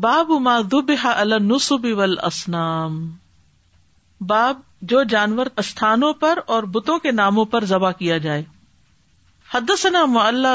[0.00, 0.30] باب
[4.28, 8.44] باب جو جانور استھانوں پر اور بتوں کے ناموں پر ذبح کیا جائے
[9.54, 10.02] حد ثنا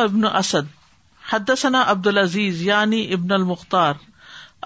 [0.03, 0.71] ابن اسد
[1.33, 3.93] حدثنا عبد العزیز یعنی ابن المختار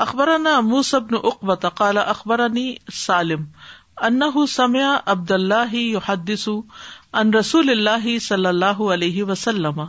[0.08, 0.30] اخبر
[0.70, 2.74] موسبن اقبت قال اخبرنی
[3.06, 3.46] سالم
[4.10, 6.48] انہ سمع عبد اللہ یحدث
[7.22, 9.82] ان رسول اللہ صلی اللہ علیہ وسلم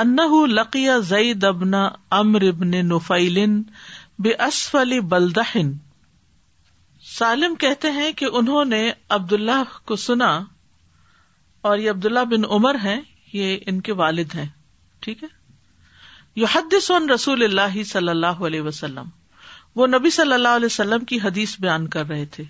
[0.00, 1.74] انہ لقی زئی ابن
[2.18, 3.60] امر ابن نفیلن
[4.22, 4.30] بے
[4.80, 5.72] علی بلدہن
[7.16, 8.80] سالم کہتے ہیں کہ انہوں نے
[9.16, 10.28] عبداللہ کو سنا
[11.70, 12.96] اور یہ عبداللہ بن عمر ہے
[13.32, 14.46] یہ ان کے والد ہیں
[15.06, 15.24] ٹھیک
[16.42, 19.08] یو حد سن رسول اللہ صلی اللہ علیہ وسلم
[19.76, 22.44] وہ نبی صلی اللہ علیہ وسلم کی حدیث بیان کر رہے تھے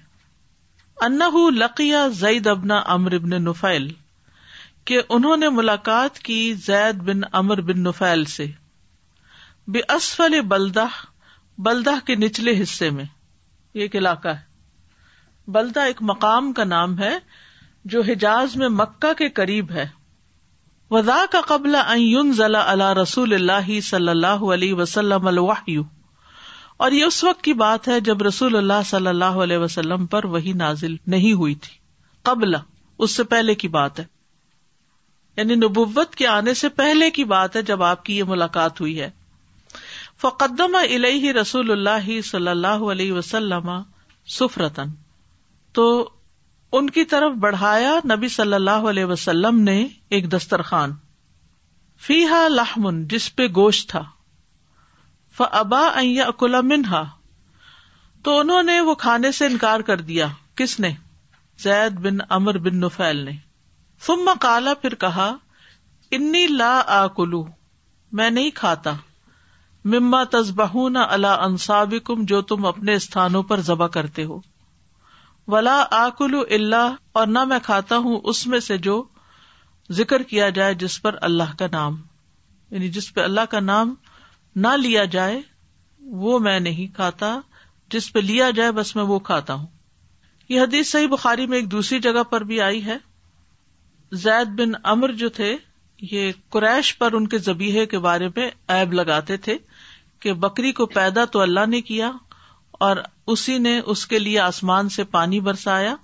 [1.07, 3.91] انہ لقیہ زید ابنا امر ابن نفیل
[4.89, 8.47] کہ انہوں نے ملاقات کی زید بن امر بن نفیل سے
[9.73, 10.87] بے اصف علی بلدہ
[11.63, 13.05] بلدہ کے نچلے حصے میں
[13.75, 14.53] یہ ایک علاقہ ہے
[15.57, 17.13] بلدہ ایک مقام کا نام ہے
[17.93, 19.87] جو حجاز میں مکہ کے قریب ہے
[20.91, 21.77] وزا کا قبل
[22.37, 25.29] ضلع اللہ رسول اللہ صلی اللہ علیہ وسلم
[26.77, 30.25] اور یہ اس وقت کی بات ہے جب رسول اللہ صلی اللہ علیہ وسلم پر
[30.35, 31.75] وہی نازل نہیں ہوئی تھی
[32.31, 32.55] قبل
[32.99, 34.05] اس سے پہلے کی بات ہے
[35.37, 39.01] یعنی نبوت کے آنے سے پہلے کی بات ہے جب آپ کی یہ ملاقات ہوئی
[39.01, 39.11] ہے
[40.23, 43.71] فقدم علیہ رسول اللہ صلی اللہ علیہ وسلم
[44.39, 44.89] سفرتن
[45.79, 45.87] تو
[46.79, 49.77] ان کی طرف بڑھایا نبی صلی اللہ علیہ وسلم نے
[50.17, 50.93] ایک دسترخان
[52.07, 54.03] فی ہا لہمن جس پہ گوشت تھا
[55.61, 55.83] ابا
[56.65, 57.03] منہا
[58.25, 60.27] تو انہوں نے وہ کھانے سے انکار کر دیا
[60.57, 60.91] کس نے
[61.63, 63.33] زید بن امر بن نفیل نے
[64.07, 65.31] فم کالا پھر کہا
[66.19, 67.45] انی لا آکلو
[68.21, 68.95] میں نہیں کھاتا
[69.93, 74.39] مما تزبہ نہ اللہ کم جو تم اپنے استھانوں پر ذبح کرتے ہو
[75.53, 79.03] ولا آکل اللہ اور نہ میں کھاتا ہوں اس میں سے جو
[79.99, 81.97] ذکر کیا جائے جس پر اللہ کا نام
[82.71, 83.95] یعنی جس پہ اللہ کا نام
[84.65, 85.41] نہ لیا جائے
[86.25, 87.35] وہ میں نہیں کھاتا
[87.93, 89.67] جس پہ لیا جائے بس میں وہ کھاتا ہوں
[90.49, 92.97] یہ حدیث صحیح بخاری میں ایک دوسری جگہ پر بھی آئی ہے
[94.23, 95.55] زید بن امر جو تھے
[96.11, 99.57] یہ قریش پر ان کے زبیحے کے بارے میں ایب لگاتے تھے
[100.25, 102.11] کہ بکری کو پیدا تو اللہ نے کیا
[102.85, 102.97] اور
[103.33, 105.95] اسی نے اس کے لیے آسمان سے پانی برسایا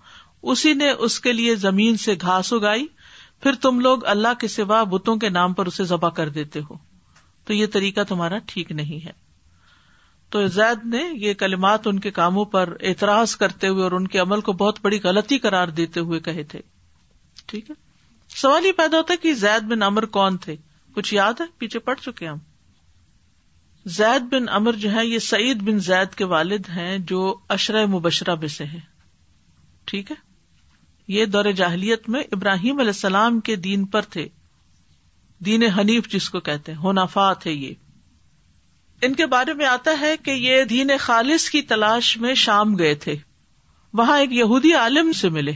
[0.53, 2.87] اسی نے اس کے لیے زمین سے گھاس اگائی
[3.43, 6.77] پھر تم لوگ اللہ کے سوا بتوں کے نام پر اسے ذبح کر دیتے ہو
[7.47, 9.13] تو یہ طریقہ تمہارا ٹھیک نہیں ہے
[10.35, 14.19] تو زید نے یہ کلمات ان کے کاموں پر اعتراض کرتے ہوئے اور ان کے
[14.27, 16.61] عمل کو بہت بڑی غلطی قرار دیتے ہوئے کہے تھے
[17.53, 17.75] ٹھیک ہے
[18.43, 20.57] سوال یہ پیدا ہوتا ہے کہ زید میں نامر کون تھے
[20.95, 22.39] کچھ یاد ہے پیچھے پڑ چکے ہم
[23.99, 28.35] زید بن امر جو ہے یہ سعید بن زید کے والد ہیں جو اشر مبشرہ
[28.41, 28.81] میں سے ہیں
[29.91, 30.17] ٹھیک ہے
[31.13, 34.27] یہ دور جاہلیت میں ابراہیم علیہ السلام کے دین پر تھے
[35.47, 37.73] دین حنیف جس کو کہتے ہونافا تھے یہ
[39.07, 42.95] ان کے بارے میں آتا ہے کہ یہ دین خالص کی تلاش میں شام گئے
[43.05, 43.17] تھے
[43.99, 45.53] وہاں ایک یہودی عالم سے ملے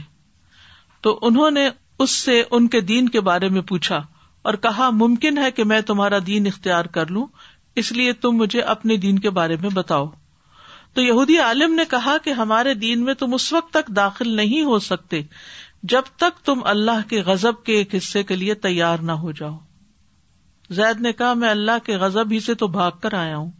[1.03, 1.69] تو انہوں نے
[1.99, 4.01] اس سے ان کے دین کے بارے میں پوچھا
[4.49, 7.25] اور کہا ممکن ہے کہ میں تمہارا دین اختیار کر لوں
[7.81, 10.09] اس لیے تم مجھے اپنے دین کے بارے میں بتاؤ
[10.95, 14.61] تو یہودی عالم نے کہا کہ ہمارے دین میں تم اس وقت تک داخل نہیں
[14.65, 15.21] ہو سکتے
[15.93, 19.57] جب تک تم اللہ کے غزب کے ایک حصے کے لیے تیار نہ ہو جاؤ
[20.77, 23.51] زید نے کہا میں اللہ کے غزب ہی سے تو بھاگ کر آیا ہوں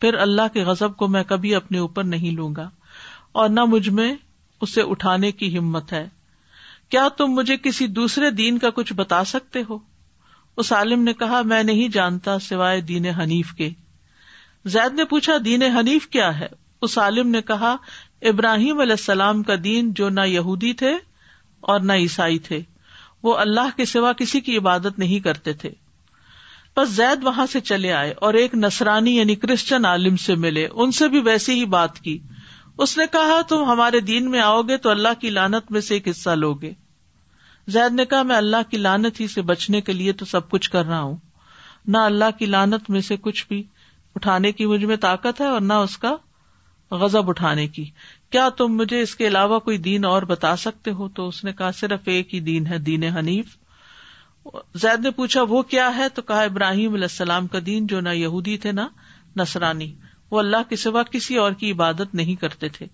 [0.00, 2.68] پھر اللہ کے غزب کو میں کبھی اپنے اوپر نہیں لوں گا
[3.42, 4.14] اور نہ مجھ میں
[4.66, 6.06] اسے اٹھانے کی ہمت ہے
[6.90, 9.78] کیا تم مجھے کسی دوسرے دین کا کچھ بتا سکتے ہو
[10.62, 13.68] اس عالم نے کہا میں نہیں جانتا سوائے دین حنیف کے
[14.74, 16.46] زید نے پوچھا دین حنیف کیا ہے
[16.86, 17.74] اس عالم نے کہا
[18.30, 20.92] ابراہیم علیہ السلام کا دین جو نہ یہودی تھے
[21.72, 22.60] اور نہ عیسائی تھے
[23.22, 25.70] وہ اللہ کے سوا کسی کی عبادت نہیں کرتے تھے
[26.76, 30.90] بس زید وہاں سے چلے آئے اور ایک نسرانی یعنی کرسچن عالم سے ملے ان
[31.00, 32.18] سے بھی ویسی ہی بات کی
[32.84, 35.94] اس نے کہا تم ہمارے دین میں آؤ گے تو اللہ کی لانت میں سے
[35.94, 36.72] ایک حصہ لوگے گے
[37.74, 40.70] زید نے کہا میں اللہ کی لانت ہی سے بچنے کے لیے تو سب کچھ
[40.70, 41.16] کر رہا ہوں
[41.94, 43.62] نہ اللہ کی لانت میں سے کچھ بھی
[44.16, 46.14] اٹھانے کی مجھ میں طاقت ہے اور نہ اس کا
[47.00, 47.84] غضب اٹھانے کی
[48.32, 51.52] کیا تم مجھے اس کے علاوہ کوئی دین اور بتا سکتے ہو تو اس نے
[51.58, 53.56] کہا صرف ایک ہی دین ہے دین حنیف
[54.82, 58.08] زید نے پوچھا وہ کیا ہے تو کہا ابراہیم علیہ السلام کا دین جو نہ
[58.14, 58.86] یہودی تھے نہ
[59.40, 59.92] نسرانی
[60.30, 62.86] وہ اللہ کے سوا کسی اور کی عبادت نہیں کرتے تھے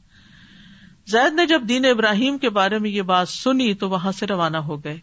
[1.10, 4.56] زید نے جب دین ابراہیم کے بارے میں یہ بات سنی تو وہاں سے روانہ
[4.66, 4.99] ہو گئے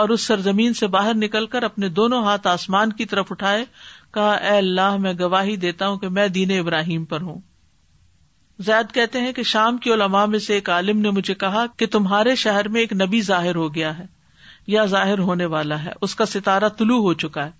[0.00, 3.64] اور اس سرزمین سے باہر نکل کر اپنے دونوں ہاتھ آسمان کی طرف اٹھائے
[4.14, 7.40] کہا اے اللہ میں گواہی دیتا ہوں کہ میں دین ابراہیم پر ہوں
[8.66, 11.86] زید کہتے ہیں کہ شام کی علماء میں سے ایک عالم نے مجھے کہا کہ
[11.92, 14.06] تمہارے شہر میں ایک نبی ظاہر ہو گیا ہے
[14.72, 17.50] یا ظاہر ہونے والا ہے اس کا ستارہ طلوع ہو چکا ہے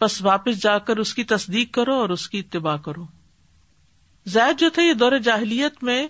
[0.00, 3.04] بس واپس جا کر اس کی تصدیق کرو اور اس کی اتباع کرو
[4.34, 6.06] زید جو تھے یہ دور جاہلیت میں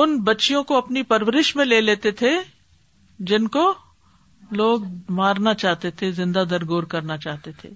[0.00, 2.30] ان بچیوں کو اپنی پرورش میں لے لیتے تھے
[3.30, 3.72] جن کو
[4.56, 4.82] لوگ
[5.18, 7.70] مارنا چاہتے تھے زندہ درگور کرنا چاہتے تھے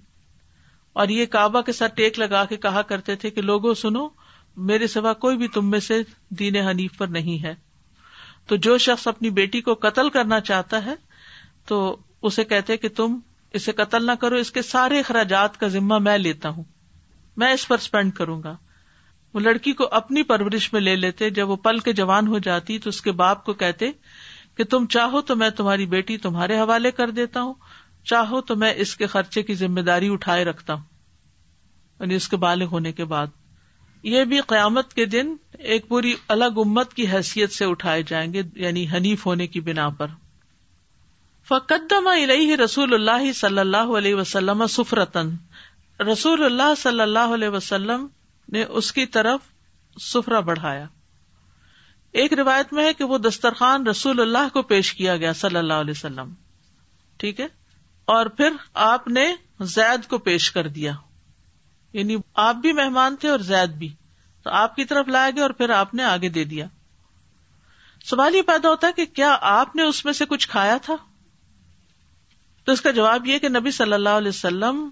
[1.01, 4.07] اور یہ کعبہ کے ساتھ ٹیک لگا کے کہا کرتے تھے کہ لوگوں سنو
[4.69, 6.01] میرے سوا کوئی بھی تم میں سے
[6.39, 7.53] دین حنیف پر نہیں ہے
[8.47, 10.93] تو جو شخص اپنی بیٹی کو قتل کرنا چاہتا ہے
[11.67, 11.77] تو
[12.27, 13.17] اسے کہتے کہ تم
[13.57, 16.63] اسے قتل نہ کرو اس کے سارے اخراجات کا ذمہ میں لیتا ہوں
[17.41, 18.55] میں اس پر اسپینڈ کروں گا
[19.33, 22.77] وہ لڑکی کو اپنی پرورش میں لے لیتے جب وہ پل کے جوان ہو جاتی
[22.83, 23.89] تو اس کے باپ کو کہتے
[24.57, 27.53] کہ تم چاہو تو میں تمہاری بیٹی تمہارے حوالے کر دیتا ہوں
[28.09, 30.83] چاہو تو میں اس کے خرچے کی ذمہ داری اٹھائے رکھتا ہوں
[31.99, 33.35] یعنی اس کے بالغ ہونے کے بعد
[34.13, 35.33] یہ بھی قیامت کے دن
[35.75, 39.87] ایک پوری الگ امت کی حیثیت سے اٹھائے جائیں گے یعنی حنیف ہونے کی بنا
[39.99, 40.07] پر
[41.47, 45.35] فقدم علیہ رسول اللہ صلی اللہ علیہ وسلم سفرتن
[46.11, 48.05] رسول اللہ صلی اللہ علیہ وسلم
[48.53, 49.49] نے اس کی طرف
[50.03, 50.85] سفرا بڑھایا
[52.21, 55.81] ایک روایت میں ہے کہ وہ دسترخوان رسول اللہ کو پیش کیا گیا صلی اللہ
[55.85, 56.33] علیہ وسلم
[57.19, 57.47] ٹھیک ہے
[58.15, 58.53] اور پھر
[58.85, 59.25] آپ نے
[59.75, 60.91] زید کو پیش کر دیا
[61.93, 62.15] یعنی
[62.45, 63.89] آپ بھی مہمان تھے اور زید بھی
[64.43, 66.67] تو آپ کی طرف لایا گیا اور پھر آپ نے آگے دے دیا
[68.09, 70.95] سوال یہ پیدا ہوتا ہے کہ کیا آپ نے اس میں سے کچھ کھایا تھا
[72.65, 74.87] تو اس کا جواب یہ کہ نبی صلی اللہ علیہ وسلم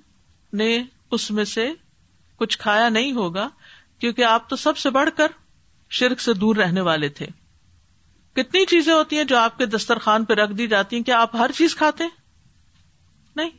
[0.63, 0.75] نے
[1.17, 1.69] اس میں سے
[2.39, 3.47] کچھ کھایا نہیں ہوگا
[3.99, 5.31] کیونکہ آپ تو سب سے بڑھ کر
[5.99, 7.25] شرک سے دور رہنے والے تھے
[8.35, 11.35] کتنی چیزیں ہوتی ہیں جو آپ کے دسترخوان پہ رکھ دی جاتی ہیں کیا آپ
[11.35, 12.03] ہر چیز کھاتے
[13.35, 13.49] نہیں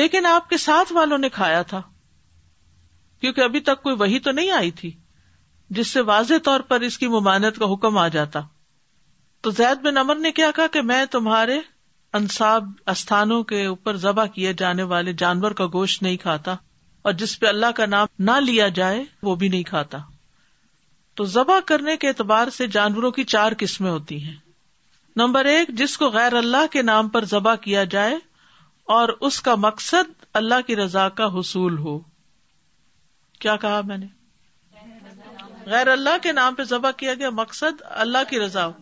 [0.00, 1.80] لیکن آپ کے ساتھ والوں نے کھایا تھا
[3.20, 4.90] کیونکہ ابھی تک کوئی وہی تو نہیں آئی تھی
[5.78, 8.40] جس سے واضح طور پر اس کی ممانت کا حکم آ جاتا
[9.42, 11.58] تو زید بن امر نے کیا کہا کہ میں تمہارے
[12.18, 12.64] انصاب
[12.94, 16.54] استھانوں کے اوپر ذبح کیے جانے والے جانور کا گوشت نہیں کھاتا
[17.02, 19.98] اور جس پہ اللہ کا نام نہ لیا جائے وہ بھی نہیں کھاتا
[21.20, 24.34] تو ذبح کرنے کے اعتبار سے جانوروں کی چار قسمیں ہوتی ہیں
[25.16, 28.14] نمبر ایک جس کو غیر اللہ کے نام پر ذبح کیا جائے
[28.98, 31.98] اور اس کا مقصد اللہ کی رضا کا حصول ہو
[33.40, 34.06] کیا کہا میں نے
[35.70, 38.72] غیر اللہ کے نام پہ ذبح کیا گیا مقصد اللہ کی رضا ہو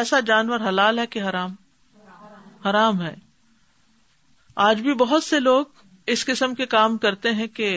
[0.00, 1.54] ایسا جانور حلال ہے کہ حرام
[2.68, 3.14] حرام ہے
[4.68, 5.79] آج بھی بہت سے لوگ
[6.12, 7.68] اس قسم کے کام کرتے ہیں کہ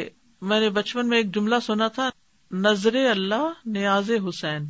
[0.51, 2.09] میں نے بچپن میں ایک جملہ سنا تھا
[2.65, 4.69] نظر اللہ نیاز حسین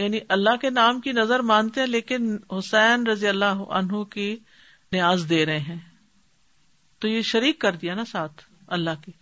[0.00, 4.34] یعنی اللہ کے نام کی نظر مانتے ہیں لیکن حسین رضی اللہ عنہ کی
[4.92, 5.78] نیاز دے رہے ہیں
[7.00, 8.42] تو یہ شریک کر دیا نا ساتھ
[8.76, 9.12] اللہ کی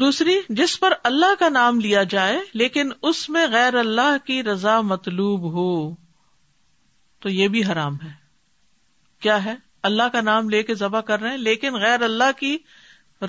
[0.00, 4.80] دوسری جس پر اللہ کا نام لیا جائے لیکن اس میں غیر اللہ کی رضا
[4.90, 5.68] مطلوب ہو
[7.22, 8.12] تو یہ بھی حرام ہے
[9.22, 9.54] کیا ہے
[9.88, 12.56] اللہ کا نام لے کے ذبح کر رہے ہیں لیکن غیر اللہ کی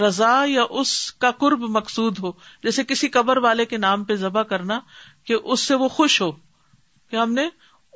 [0.02, 0.92] رضا یا اس
[1.24, 2.32] کا قرب مقصود ہو
[2.64, 4.80] جیسے کسی قبر والے کے نام پہ ذبح کرنا
[5.28, 6.32] کہ اس سے وہ خوش ہو
[7.12, 7.48] کہ ہم نے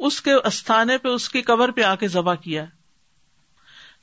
[0.08, 2.66] اس کے استھانے پہ اس کی قبر پہ آ کے ذبح کیا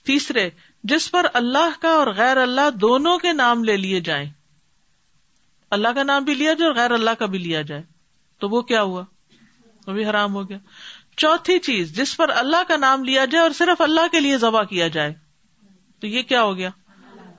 [0.07, 0.49] تیسرے
[0.93, 4.29] جس پر اللہ کا اور غیر اللہ دونوں کے نام لے لیے جائیں
[5.77, 7.83] اللہ کا نام بھی لیا جائے اور غیر اللہ کا بھی لیا جائے
[8.41, 9.05] تو وہ کیا ہوا
[9.87, 10.59] وہ بھی حرام ہو گیا
[11.21, 14.63] چوتھی چیز جس پر اللہ کا نام لیا جائے اور صرف اللہ کے لیے ذبح
[14.71, 15.13] کیا جائے
[16.01, 16.71] تو یہ کیا ہو گیا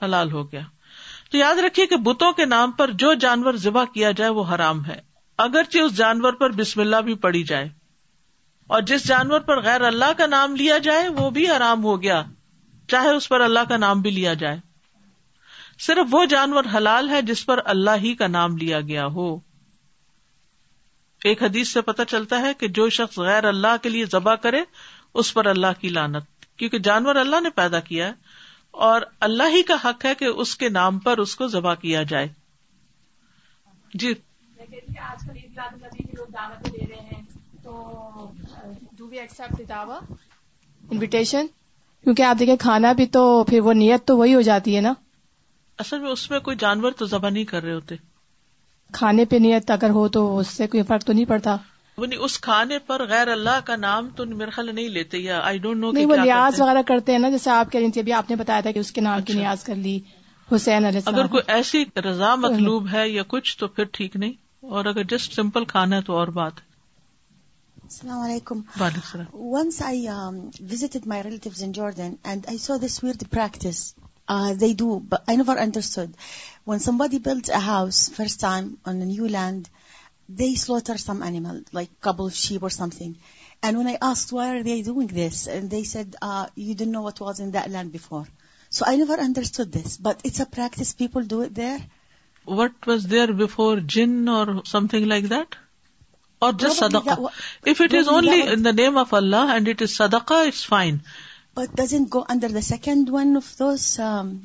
[0.04, 0.62] حلال ہو گیا
[1.32, 4.84] تو یاد رکھیے کہ بتوں کے نام پر جو جانور ذبح کیا جائے وہ حرام
[4.86, 5.00] ہے
[5.46, 7.70] اگرچہ اس جانور پر بسم اللہ بھی پڑی جائے
[8.76, 12.22] اور جس جانور پر غیر اللہ کا نام لیا جائے وہ بھی آرام ہو گیا
[12.92, 14.60] چاہے اس پر اللہ کا نام بھی لیا جائے
[15.86, 19.34] صرف وہ جانور حلال ہے جس پر اللہ ہی کا نام لیا گیا ہو
[21.30, 24.62] ایک حدیث سے پتہ چلتا ہے کہ جو شخص غیر اللہ کے لیے ذبح کرے
[25.22, 28.14] اس پر اللہ کی لانت کیونکہ جانور اللہ نے پیدا کیا ہے
[28.88, 32.04] اور اللہ ہی کا حق ہے کہ اس کے نام پر اس کو ذبح کیا
[32.14, 32.28] جائے
[34.04, 34.14] جی
[40.92, 41.48] انویٹیشن
[42.04, 44.94] کیونکہ آپ دیکھیں کھانا بھی تو پھر وہ نیت تو وہی ہو جاتی ہے نا
[45.84, 47.96] اصل میں اس میں کوئی جانور تو ذبح نہیں کر رہے ہوتے
[48.98, 51.56] کھانے پہ نیت اگر ہو تو اس سے کوئی فرق تو نہیں پڑتا
[52.02, 55.80] یعنی اس کھانے پر غیر اللہ کا نام تو خیال نہیں لیتے یا آئی ڈونٹ
[55.82, 58.30] نو نہیں وہ نیاز وغیرہ کرتے ہیں نا جیسے آپ کہہ رہی تھی ابھی آپ
[58.30, 59.98] نے بتایا تھا کہ اس کے نام کی اچھا۔ نیاز کر لی
[60.56, 64.34] حسین علیہ اگر کوئی ایسی رضا مطلوب ہے یا کچھ تو پھر ٹھیک نہیں
[64.78, 66.60] اور اگر جسٹ سمپل کھانا ہے تو اور بات
[67.84, 68.62] السلام علیکم
[69.34, 71.22] once I I I my
[71.64, 73.84] in garden and so this where the practice
[74.28, 76.16] understood
[76.68, 78.68] one some what blood house first time
[78.98, 79.66] new land
[80.40, 81.58] they slaughter animal
[82.08, 83.12] cable shipping
[86.92, 87.56] no what was
[87.94, 88.24] before
[88.78, 89.62] so I understood
[90.06, 91.76] but this practice people do the
[92.60, 95.56] what was there before جینگ like that
[96.46, 96.54] or
[98.80, 100.16] name of and it said
[100.70, 100.98] fine
[102.64, 103.10] second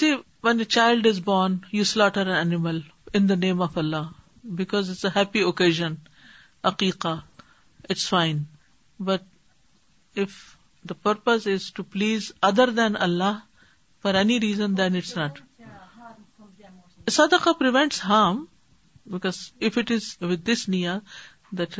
[0.08, 0.12] a
[0.44, 2.80] one a child is born you slaughter an animal
[3.14, 4.08] in the name of Allah
[4.60, 5.94] because it's a happy occasion
[6.74, 7.16] عقیقہ
[7.90, 8.44] it's fine
[9.06, 9.28] but
[10.24, 10.30] if
[10.90, 13.38] the purpose is to please other than Allah
[14.04, 15.40] for any reason then it's not
[18.08, 18.44] harm
[19.14, 19.38] because
[19.68, 20.14] if it is
[20.52, 20.66] this
[21.58, 21.80] that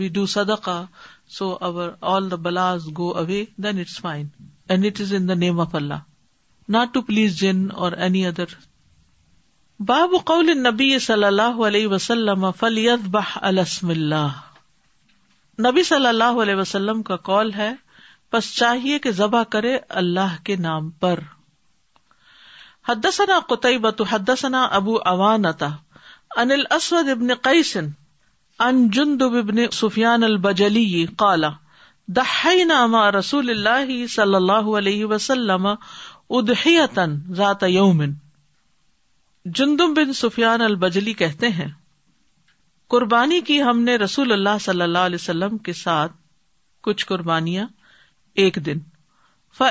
[0.00, 4.26] we do so over all the بلاز go away then it's fine
[4.68, 6.00] and it is in name of Allah
[6.76, 8.54] not to please جن or any other
[9.92, 14.38] باب قول نبی صلی اللہ علیہ وسلم فلیت بہ السم اللہ
[15.68, 17.72] نبی صلی اللہ علیہ وسلم کا کال ہے
[18.32, 21.18] بس چاہیے کہ ذبح کرے اللہ کے نام پر
[22.88, 23.68] حدثنا سنا قطع
[24.12, 25.68] حدسنا ابو اوانتا
[26.42, 26.62] انل
[29.72, 31.50] سفیان البجلی کالا
[33.28, 33.54] صلی
[34.34, 35.66] اللہ علیہ وسلم
[37.40, 37.64] ذات
[39.96, 41.68] بن سفیان البجلی کہتے ہیں
[42.94, 46.12] قربانی کی ہم نے رسول اللہ صلی اللہ علیہ وسلم کے ساتھ
[46.88, 47.66] کچھ قربانیاں
[48.42, 48.78] ایک دن
[49.58, 49.68] فا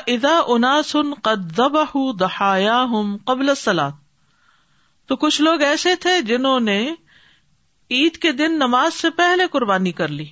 [0.51, 1.12] اناسن
[2.19, 4.03] دہایا ہوں قبل سلاد
[5.07, 6.77] تو کچھ لوگ ایسے تھے جنہوں نے
[7.98, 10.25] عید کے دن نماز سے پہلے قربانی کر لی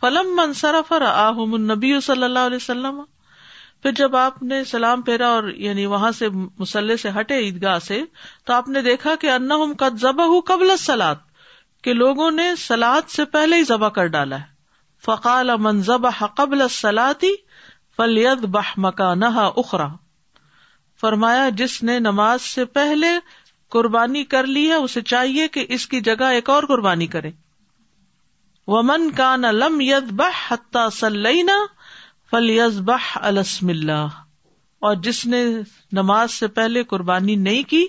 [0.00, 3.00] فلم منصرف فرحم نبی صلی اللہ علیہ وسلم
[3.82, 8.00] پھر جب آپ نے سلام پھیرا اور یعنی وہاں سے مسلح سے ہٹے عیدگاہ سے
[8.46, 11.26] تو آپ نے دیکھا کہ انحم قد ذبح قبل سلاد
[11.86, 14.56] کے لوگوں نے سلاد سے پہلے ہی ذبح کر ڈالا ہے
[15.06, 16.06] فقال منظب
[16.38, 17.32] قبل سلاتی
[17.96, 19.26] فلید بہ مکانہ
[19.62, 19.86] اخرا
[21.00, 23.08] فرمایا جس نے نماز سے پہلے
[23.70, 27.30] قربانی کر لی ہے اسے چاہیے کہ اس کی جگہ ایک اور قربانی کرے
[29.82, 31.56] ید بہ سلینا
[32.30, 32.96] فلیز بہ
[33.30, 34.16] السم اللہ
[34.88, 35.44] اور جس نے
[35.98, 37.84] نماز سے پہلے قربانی نہیں کی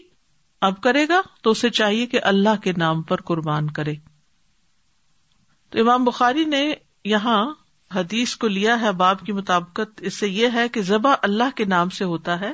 [0.67, 3.93] اب کرے گا تو اسے چاہیے کہ اللہ کے نام پر قربان کرے
[5.71, 6.63] تو امام بخاری نے
[7.09, 7.39] یہاں
[7.95, 11.65] حدیث کو لیا ہے باب کی مطابقت اس سے یہ ہے کہ ذبح اللہ کے
[11.75, 12.51] نام سے ہوتا ہے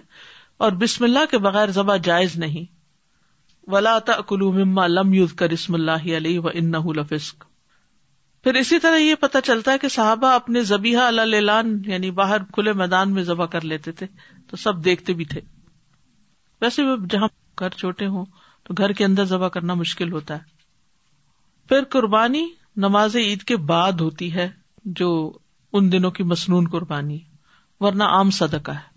[0.66, 2.66] اور بسم اللہ کے بغیر ذبح جائز نہیں
[3.74, 3.98] ولا
[4.60, 9.72] مما لم یوز کر اسم اللہ علیہ و ان پھر اسی طرح یہ پتا چلتا
[9.72, 14.08] ہے کہ صحابہ اپنے جبیا اللہ یعنی باہر کھلے میدان میں ذبح کر لیتے تھے
[14.50, 15.42] تو سب دیکھتے بھی تھے
[16.62, 16.84] ویسے
[17.14, 17.28] جہاں
[17.60, 18.26] گھر چھوٹے ہوں
[18.68, 22.46] تو گھر کے اندر ذبح کرنا مشکل ہوتا ہے پھر قربانی
[22.84, 24.50] نماز عید کے بعد ہوتی ہے
[25.00, 25.10] جو
[25.78, 27.20] ان دنوں کی مصنون قربانی
[27.82, 28.94] ورنہ عام صدقہ ہے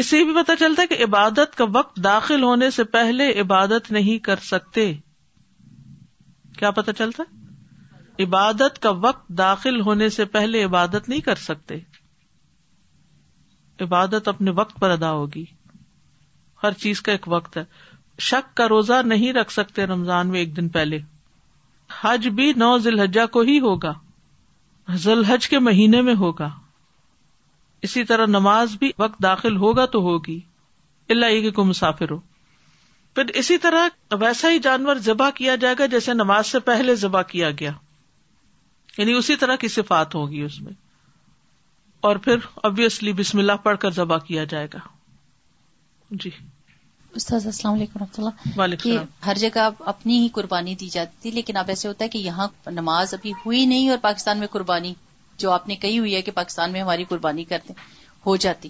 [0.00, 3.90] اس سے بھی پتا چلتا ہے کہ عبادت کا وقت داخل ہونے سے پہلے عبادت
[3.92, 4.92] نہیں کر سکتے
[6.58, 7.22] کیا پتا چلتا
[8.22, 11.78] عبادت کا وقت داخل ہونے سے پہلے عبادت نہیں کر سکتے
[13.84, 15.44] عبادت اپنے وقت پر ادا ہوگی
[16.62, 17.64] ہر چیز کا ایک وقت ہے
[18.28, 20.98] شک کا روزہ نہیں رکھ سکتے رمضان میں ایک دن پہلے
[22.00, 23.92] حج بھی نو ذی الحجہ کو ہی ہوگا
[25.02, 26.48] ذلحج کے مہینے میں ہوگا
[27.88, 30.38] اسی طرح نماز بھی وقت داخل ہوگا تو ہوگی
[31.10, 32.18] اللہ یہ کہ کو مسافر ہو
[33.14, 37.22] پھر اسی طرح ویسا ہی جانور ذبح کیا جائے گا جیسے نماز سے پہلے ذبح
[37.32, 37.72] کیا گیا
[38.98, 40.72] یعنی اسی طرح کی صفات ہوگی اس میں
[42.08, 44.78] اور پھر ابویسلی بسم اللہ پڑھ کر ذبح کیا جائے گا
[46.22, 46.30] جی
[47.16, 48.18] استاذ السلام علیکم رحمۃ
[48.58, 52.08] اللہ کہ ہر جگہ اپنی ہی قربانی دی جاتی تھی لیکن اب ایسے ہوتا ہے
[52.10, 54.92] کہ یہاں نماز ابھی ہوئی نہیں اور پاکستان میں قربانی
[55.38, 57.72] جو آپ نے کہی ہوئی ہے کہ پاکستان میں ہماری قربانی کرتے
[58.26, 58.68] ہو جاتی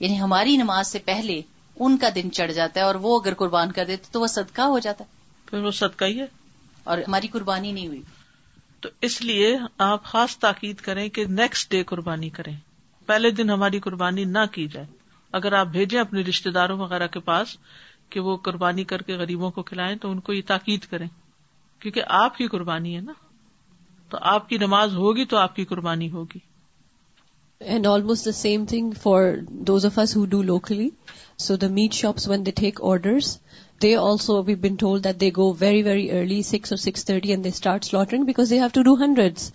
[0.00, 1.40] یعنی ہماری نماز سے پہلے
[1.86, 4.62] ان کا دن چڑھ جاتا ہے اور وہ اگر قربان کر دیتے تو وہ صدقہ
[4.74, 6.26] ہو جاتا ہے پھر وہ صدقہ ہی ہے
[6.92, 8.02] اور ہماری قربانی نہیں ہوئی
[8.80, 9.56] تو اس لیے
[9.92, 12.54] آپ خاص تاکید کریں کہ نیکسٹ ڈے قربانی کریں
[13.06, 14.86] پہلے دن ہماری قربانی نہ کی جائے
[15.38, 17.56] اگر آپ بھیجیں اپنے رشتے داروں وغیرہ کے پاس
[18.14, 21.06] کہ وہ قربانی کر کے غریبوں کو کھلائیں تو ان کو یہ تاکید کریں
[21.82, 23.12] کیونکہ آپ کی قربانی ہے نا
[24.12, 26.38] تو آپ کی نماز ہوگی تو آپ کی قربانی ہوگی
[27.74, 29.32] and almost the same thing for
[29.72, 30.88] those of us who do locally
[31.36, 33.40] So the meat shops, when they take orders,
[33.80, 37.46] they also, we've been told that they go very, very early, 6 or 6:30, and
[37.46, 39.46] they start slaughtering because they have to do hundreds.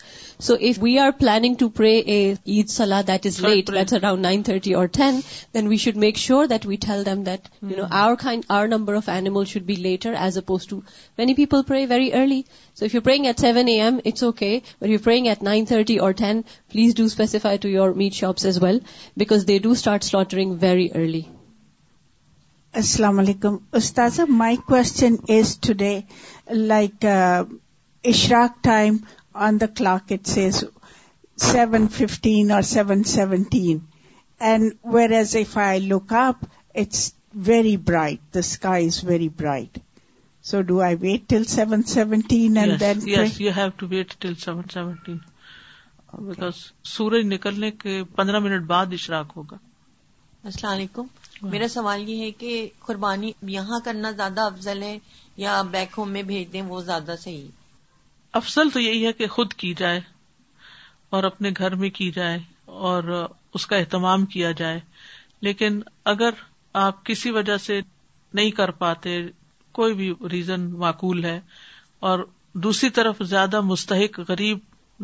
[0.47, 2.17] So if we are planning to pray a
[2.57, 5.23] Eid Salah that is late, that's around 9:30 or 10,
[5.57, 8.43] then we should make sure that we tell them that, you know, hmm.
[8.57, 10.83] our number of animals should be later, as opposed to
[11.23, 12.43] many people pray very early.
[12.79, 14.53] So if you're praying at 7 a.m., it's okay.
[14.77, 16.45] But if you're praying at 9:30 or 10,
[16.77, 18.87] please do specify to your meat shops as well,
[19.25, 21.27] because they do start slaughtering very early.
[22.77, 25.99] السلام علیکم استاذ my question is today
[26.51, 27.05] like
[28.09, 28.97] اشراک time
[29.45, 30.63] on the clock it says
[31.51, 33.77] seven fifteen or seven seventeen
[34.49, 36.33] and where
[37.47, 39.77] very bright the sky is very bright
[40.49, 43.07] so do I wait till seven seventeen seventeen and then
[43.45, 44.93] you have to wait till seven
[46.27, 46.53] because
[46.97, 49.57] سورج نکلنے کے پندرہ minute بعد اشراک ہوگا
[50.43, 51.07] السلام علیکم
[51.41, 54.97] میرا سوال یہ ہے کہ قربانی یہاں کرنا زیادہ افضل ہے
[55.37, 57.47] یا بیک ہوم میں بھیج دیں وہ زیادہ صحیح
[58.39, 59.99] افضل تو یہی ہے کہ خود کی جائے
[61.15, 62.37] اور اپنے گھر میں کی جائے
[62.89, 64.79] اور اس کا اہتمام کیا جائے
[65.47, 65.79] لیکن
[66.13, 66.29] اگر
[66.85, 67.79] آپ کسی وجہ سے
[68.39, 69.17] نہیں کر پاتے
[69.79, 71.39] کوئی بھی ریزن معقول ہے
[72.09, 72.25] اور
[72.65, 74.57] دوسری طرف زیادہ مستحق غریب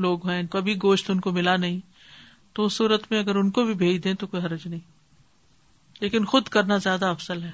[0.05, 1.79] لوگ ہیں کبھی گوشت ان کو ملا نہیں
[2.55, 4.93] تو صورت میں اگر ان کو بھی بھیج دیں تو کوئی حرج نہیں
[6.01, 7.51] لیکن خود کرنا زیادہ افسل ہے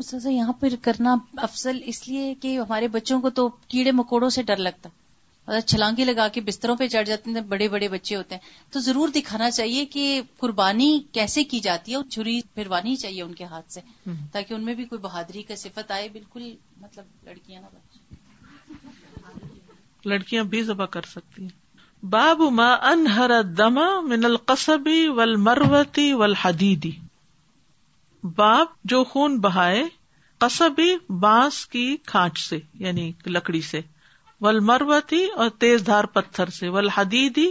[0.00, 1.14] اس یہاں پر کرنا
[1.48, 4.88] افسل اس لیے کہ ہمارے بچوں کو تو کیڑے مکوڑوں سے ڈر لگتا
[5.46, 8.80] اگر چھلانگی لگا کے بستروں پہ چڑھ جاتے ہیں بڑے بڑے بچے ہوتے ہیں تو
[8.80, 10.04] ضرور دکھانا چاہیے کہ
[10.40, 12.24] قربانی کیسے کی جاتی ہے اور
[13.00, 13.80] چاہیے ان کے ہاتھ سے
[14.32, 16.42] تاکہ ان میں بھی کوئی بہادری کا صفت آئے بالکل
[16.80, 19.28] مطلب لڑکیاں نہ بچے
[20.10, 23.88] لڑکیاں بھی ذبح کر سکتی ہیں باب ما انہر دما
[25.16, 26.90] ول مروتی ول حدیدی
[28.36, 29.82] باپ جو خون بہائے
[30.38, 33.80] قصبی بانس کی کھانچ سے یعنی لکڑی سے
[34.44, 37.46] ول مروتی اور تیز دھار پتھر سے ول حدیدی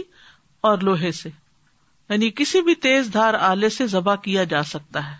[0.70, 5.16] اور لوہے سے یعنی کسی بھی تیز دھار آلے سے ذبح کیا جا سکتا ہے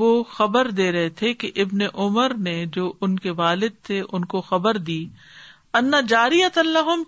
[0.00, 4.24] وہ خبر دے رہے تھے کہ ابن عمر نے جو ان کے والد تھے ان
[4.34, 4.98] کو خبر دی
[5.80, 7.04] انا جاری ان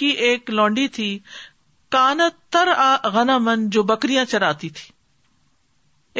[0.00, 1.08] کی ایک لونڈی تھی
[2.56, 2.68] تر
[3.14, 4.90] غنا من جو بکریاں چراتی تھی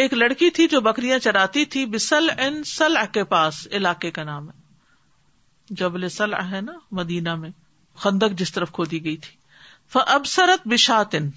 [0.03, 4.49] ایک لڑکی تھی جو بکریاں چراتی تھی بسل ان سل کے پاس علاقے کا نام
[4.49, 7.51] ہے جب سل ہے نا مدینہ میں
[8.07, 9.37] خندق جس طرف کھودی گئی تھی
[10.07, 11.29] ابسرت بشاتن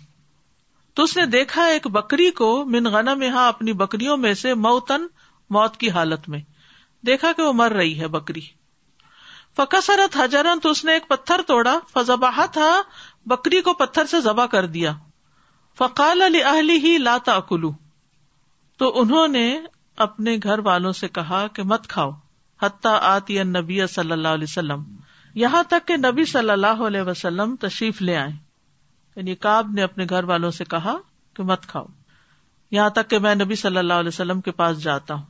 [0.96, 5.06] تو اس نے دیکھا ایک بکری کو من گنا میں اپنی بکریوں میں سے موتن
[5.58, 6.40] موت کی حالت میں
[7.06, 8.42] دیکھا کہ وہ مر رہی ہے بکری
[9.58, 12.70] فکسرت حجرن تو اس نے ایک پتھر توڑا فضباہ تھا
[13.32, 14.94] بکری کو پتھر سے ذبح کر دیا
[15.78, 17.72] فقال علی اہلی ہی لاتا کلو
[18.80, 19.46] تو انہوں نے
[20.08, 22.10] اپنے گھر والوں سے کہا کہ مت کھاؤ
[22.62, 24.84] حتیٰ آتی نبی صلی اللہ علیہ وسلم
[25.46, 28.32] یہاں تک کہ نبی صلی اللہ علیہ وسلم تشریف لے آئے
[29.16, 30.94] یعنی کاب نے اپنے گھر والوں سے کہا
[31.36, 31.86] کہ مت کھاؤ
[32.76, 35.24] یہاں تک کہ میں نبی صلی اللہ علیہ وسلم کے پاس جاتا ہوں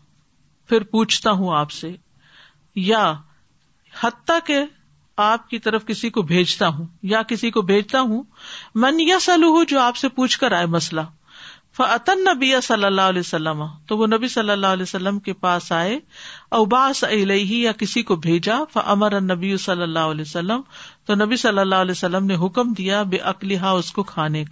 [0.70, 1.96] پھر پوچھتا ہوں آپ سے
[2.89, 3.12] یا
[4.04, 4.60] حتیٰ کہ
[5.22, 8.22] آپ کی طرف کسی کو بھیجتا ہوں یا کسی کو بھیجتا ہوں
[8.84, 11.02] من یا سلو ہوں جو آپ سے پوچھ کر آئے مسئلہ
[11.78, 15.72] فعطن نبی صلی اللہ علیہ وسلم تو وہ نبی صلی اللہ علیہ وسلم کے پاس
[15.72, 15.98] آئے
[16.58, 18.58] اوباس علیہ یا کسی کو بھیجا
[19.30, 20.62] نبی صلی اللہ علیہ وسلم
[21.10, 24.10] تو نبی صلی اللہ علیہ وسلم نے حکم حکم دیا بے اس اس کو کو
[24.12, 24.44] کھانے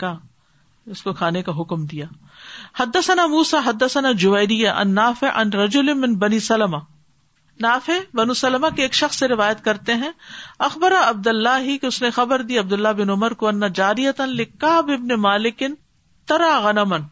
[1.17, 2.05] کھانے کا کا
[2.81, 3.83] حد ثنا موسا حد
[4.75, 6.15] اناف ان رجمنی
[8.21, 10.11] بن سلم کے ایک شخص سے روایت کرتے ہیں
[10.69, 15.19] اخبر عبداللہ ہی اس نے خبر دی عبد اللہ بن عمر کو انا جاری ابن
[15.27, 15.73] مالکن
[16.29, 17.03] ترا غنمن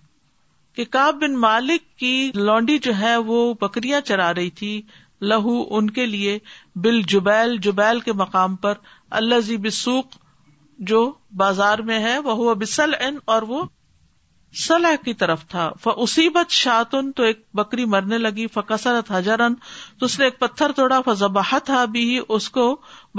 [0.77, 2.11] کہ کاب بن مالک کی
[2.47, 4.69] لانڈی جو ہے وہ بکریاں چرا رہی تھی
[5.29, 6.37] لہو ان کے لیے
[6.83, 8.73] بل جبیل جبیل کے مقام پر
[9.19, 10.17] اللہ زی بسوخ
[10.91, 10.99] جو
[11.41, 12.93] بازار میں ہے وہ بسل
[13.35, 13.63] اور وہ
[14.65, 15.63] سلح کی طرف تھا
[16.89, 19.41] تو ایک بکری مرنے لگی حجرن حجر
[20.07, 20.99] اس نے ایک پتھر توڑا
[21.69, 22.05] تھا بھی
[22.37, 22.65] اس کو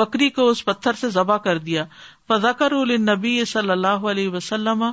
[0.02, 1.84] بکری کو اس پتھر سے ذبح کر دیا
[2.32, 2.72] فضاکر
[3.10, 4.84] نبی صلی اللہ علیہ وسلم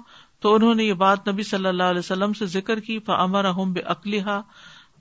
[0.42, 4.40] تو انہوں نے یہ بات نبی صلی اللہ علیہ وسلم سے ذکر کی بے اقلیحا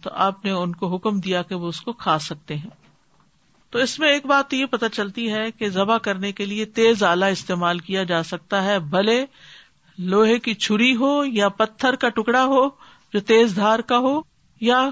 [0.03, 2.71] تو آپ نے ان کو حکم دیا کہ وہ اس کو کھا سکتے ہیں
[3.75, 7.03] تو اس میں ایک بات یہ پتا چلتی ہے کہ ذبح کرنے کے لیے تیز
[7.11, 9.25] آلہ استعمال کیا جا سکتا ہے بھلے
[10.13, 12.65] لوہے کی چھری ہو یا پتھر کا ٹکڑا ہو
[13.13, 14.21] جو تیز دھار کا ہو
[14.61, 14.89] یا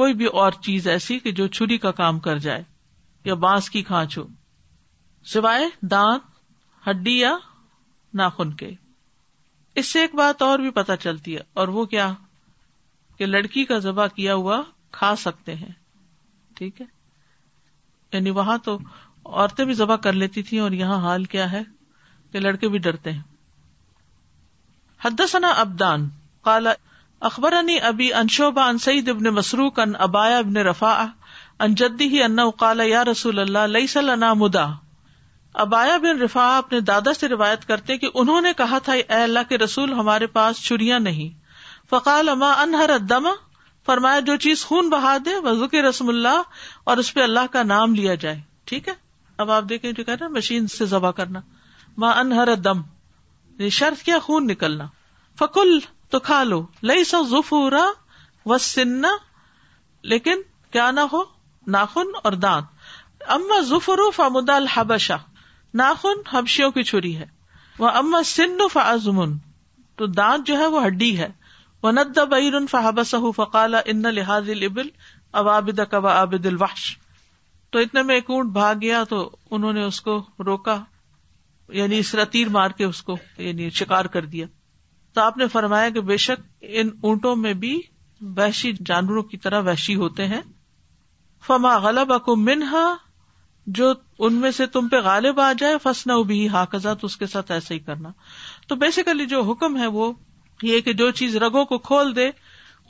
[0.00, 2.62] کوئی بھی اور چیز ایسی کہ جو چھری کا کام کر جائے
[3.24, 4.24] یا بانس کی کھانچ ہو
[5.32, 6.24] سوائے دانت
[6.88, 7.36] ہڈی یا
[8.18, 8.70] ناخن کے
[9.80, 12.12] اس سے ایک بات اور بھی پتا چلتی ہے اور وہ کیا
[13.16, 14.60] کہ لڑکی کا ذبح کیا ہوا
[14.98, 15.72] کھا سکتے ہیں
[16.58, 16.86] ٹھیک ہے
[18.12, 18.76] یعنی وہاں تو
[19.24, 21.62] عورتیں بھی ذبح کر لیتی تھیں اور یہاں حال کیا ہے
[22.32, 23.22] کہ لڑکے بھی ڈرتے ہیں
[25.04, 26.08] حدثنا ابدان
[26.48, 26.72] کالا
[27.30, 27.54] اکبر
[27.88, 30.94] ابی انشوبا ان سعید ابن مسروق ان ابایا ابن رفا
[32.00, 34.66] ہی انا کالا یا رسول اللہ لئی مدا
[35.62, 39.46] ابایا بن رفا اپنے دادا سے روایت کرتے کہ انہوں نے کہا تھا اے اللہ
[39.48, 41.28] کے رسول ہمارے پاس چڑیا نہیں
[41.90, 43.30] فقال اما انہر دما
[43.86, 45.32] فرمایا جو چیز خون بہا دے
[45.70, 46.42] کے رسم اللہ
[46.92, 48.40] اور اس پہ اللہ کا نام لیا جائے
[48.72, 48.92] ٹھیک ہے
[49.44, 51.40] اب آپ دیکھیں جو کہ مشین سے ذبح کرنا
[52.04, 52.80] ماں انہر دم
[53.58, 54.86] یعنی شرط کیا خون نکلنا
[55.38, 55.78] فکل
[56.10, 57.84] تو کھا لو لئی سو ظفورا
[58.52, 59.14] و سننا
[60.14, 60.40] لیکن
[60.76, 61.22] کیا نہ ہو
[61.78, 65.16] ناخن اور دانت اما ظفرو فامدا الحبشا
[65.78, 67.24] ناخن ہمشیوں کی چھری ہے
[67.78, 69.32] وہ اما سن فاضمن
[70.00, 71.26] تو دانت جو ہے وہ ہڈی ہے
[71.82, 74.88] وہ ند بہر فہاب سہ فقال ان لحاظ ابل
[75.40, 76.86] ابابد آبد کبا آبد الوحش
[77.72, 79.18] تو اتنے میں ایک اونٹ بھاگ گیا تو
[79.56, 80.14] انہوں نے اس کو
[80.46, 80.78] روکا
[81.78, 84.46] یعنی اس طرح تیر مار کے اس کو یعنی شکار کر دیا
[85.14, 86.46] تو آپ نے فرمایا کہ بے شک
[86.80, 87.78] ان اونٹوں میں بھی
[88.36, 90.40] وحشی جانوروں کی طرح وحشی ہوتے ہیں
[91.46, 92.86] فما غلب اکو منہا
[93.74, 93.92] جو
[94.26, 96.46] ان میں سے تم پہ غالب آ جائے فسنا وہ بھی
[96.82, 98.10] تو اس کے ساتھ ایسا ہی کرنا
[98.68, 100.12] تو بیسیکلی جو حکم ہے وہ
[100.62, 102.28] یہ کہ جو چیز رگوں کو کھول دے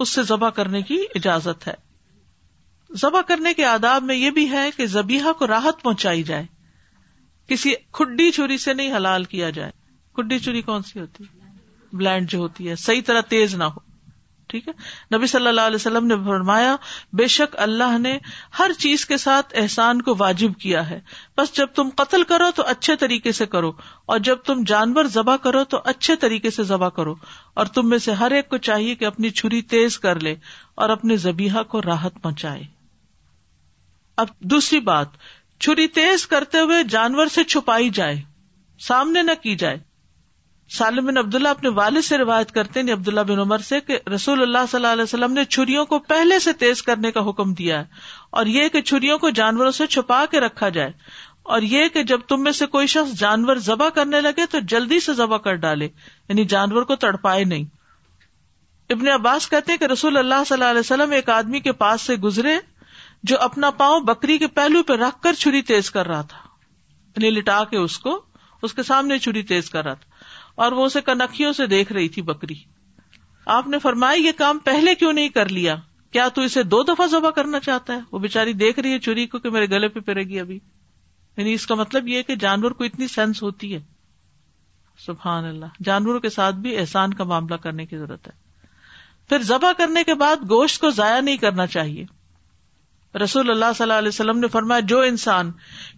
[0.00, 1.74] اس سے ذبح کرنے کی اجازت ہے
[3.02, 6.44] ذبح کرنے کے آداب میں یہ بھی ہے کہ زبیحا کو راحت پہنچائی جائے
[7.48, 9.70] کسی کھڈی چوری سے نہیں حلال کیا جائے
[10.14, 13.84] کھڈی چوری کون سی ہوتی ہے بلینڈ جو ہوتی ہے صحیح طرح تیز نہ ہو
[14.48, 14.72] ٹھیک ہے
[15.16, 16.74] نبی صلی اللہ علیہ وسلم نے فرمایا
[17.18, 18.16] بے شک اللہ نے
[18.58, 21.00] ہر چیز کے ساتھ احسان کو واجب کیا ہے
[21.38, 23.70] بس جب تم قتل کرو تو اچھے طریقے سے کرو
[24.14, 27.14] اور جب تم جانور ذبح کرو تو اچھے طریقے سے ذبح کرو
[27.60, 30.34] اور تم میں سے ہر ایک کو چاہیے کہ اپنی چھری تیز کر لے
[30.82, 32.62] اور اپنے زبیہ کو راحت پہنچائے
[34.24, 35.08] اب دوسری بات
[35.64, 38.16] چھری تیز کرتے ہوئے جانور سے چھپائی جائے
[38.86, 39.78] سامنے نہ کی جائے
[40.74, 44.42] سالم بن عبداللہ اپنے والد سے روایت کرتے یعنی عبداللہ بن عمر سے کہ رسول
[44.42, 47.78] اللہ صلی اللہ علیہ وسلم نے چھریوں کو پہلے سے تیز کرنے کا حکم دیا
[47.80, 47.84] ہے
[48.40, 50.90] اور یہ کہ چھریوں کو جانوروں سے چھپا کے رکھا جائے
[51.54, 54.98] اور یہ کہ جب تم میں سے کوئی شخص جانور ذبح کرنے لگے تو جلدی
[55.00, 55.88] سے ذبح کر ڈالے
[56.28, 57.64] یعنی جانور کو تڑپائے نہیں
[58.92, 62.14] ابن عباس کہتے کہ رسول اللہ صلی اللہ علیہ وسلم ایک آدمی کے پاس سے
[62.24, 62.56] گزرے
[63.28, 66.38] جو اپنا پاؤں بکری کے پہلو پہ رکھ کر چھری تیز کر رہا تھا
[67.16, 68.20] یعنی لٹا کے اس کو
[68.66, 70.14] اس کے سامنے چھری تیز کر رہا تھا
[70.64, 72.54] اور وہ اسے کنکھیوں سے دیکھ رہی تھی بکری
[73.54, 75.74] آپ نے فرمایا یہ کام پہلے کیوں نہیں کر لیا
[76.12, 79.26] کیا تو اسے دو دفعہ ذبح کرنا چاہتا ہے وہ بےچاری دیکھ رہی ہے چوری
[79.34, 80.58] کو کہ میرے گلے پہ پھرے گی ابھی
[81.36, 83.80] یعنی اس کا مطلب یہ کہ جانور کو اتنی سینس ہوتی ہے
[85.06, 88.32] سبحان اللہ جانوروں کے ساتھ بھی احسان کا معاملہ کرنے کی ضرورت ہے
[89.28, 92.04] پھر ذبح کرنے کے بعد گوشت کو ضائع نہیں کرنا چاہیے
[93.22, 95.50] رسول اللہ صلی اللہ علیہ وسلم نے فرمایا جو انسان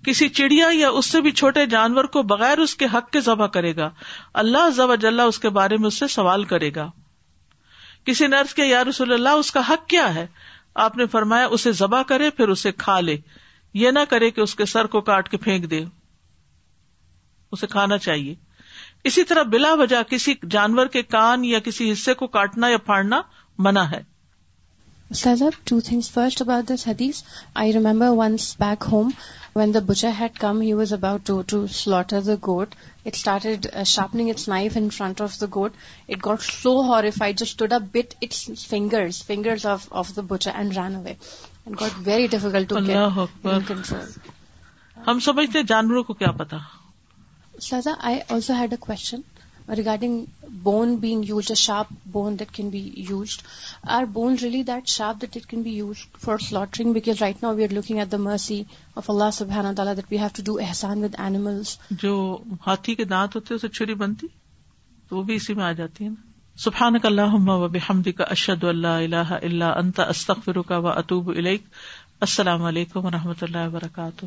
[0.06, 3.46] کسی چڑیا یا اس سے بھی چھوٹے جانور کو بغیر اس کے حق کے ذبح
[3.56, 3.88] کرے گا
[4.42, 6.90] اللہ اس اس کے بارے میں سے سوال کرے گا
[8.06, 10.26] کسی نرس کے یا رسول اللہ اس کا حق کیا ہے
[10.84, 13.16] آپ نے فرمایا اسے ذبح کرے پھر اسے کھا لے
[13.82, 15.82] یہ نہ کرے کہ اس کے سر کو کاٹ کے پھینک دے
[17.52, 18.34] اسے کھانا چاہیے
[19.10, 23.20] اسی طرح بلا وجہ کسی جانور کے کان یا کسی حصے کو کاٹنا یا پھاڑنا
[23.66, 24.02] منع ہے
[25.16, 27.22] sir two things first about this حدیث
[27.60, 29.08] I remember once back home
[29.54, 32.74] when the butcher had come he was about to to slaughter the goat
[33.06, 35.76] it started sharping its knife in front of the goat
[36.08, 40.96] it got so horrified just to the bit its fingers of the butcher and run
[40.96, 41.12] away
[41.64, 42.92] it got very difficult
[45.06, 46.58] ہم سمجھتے جانوروں کو کیا پتا
[47.70, 49.20] سیزا I also had a question
[49.68, 49.86] جو
[50.66, 51.24] ہاتھی
[62.94, 64.26] کے دانت ہوتے ہیں چھری بنتی
[65.08, 66.10] تو وہ بھی اسی میں آ جاتی ہے
[66.64, 69.32] سبحان کا اشد اللہ
[69.74, 70.00] انت
[70.44, 71.32] فروقہ و اطوب
[72.26, 74.26] السلام علیکم و رحمۃ اللہ وبرکاتہ